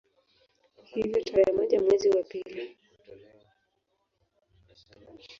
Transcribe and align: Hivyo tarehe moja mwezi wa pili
Hivyo 0.89 1.23
tarehe 1.23 1.51
moja 1.51 1.79
mwezi 1.79 2.09
wa 2.09 2.23
pili 2.23 2.77